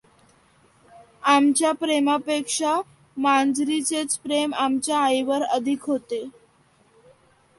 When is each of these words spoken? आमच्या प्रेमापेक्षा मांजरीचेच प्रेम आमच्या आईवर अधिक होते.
आमच्या 1.23 1.71
प्रेमापेक्षा 1.71 2.73
मांजरीचेच 3.17 4.17
प्रेम 4.19 4.53
आमच्या 4.53 4.97
आईवर 4.97 5.43
अधिक 5.43 5.83
होते. 5.83 6.23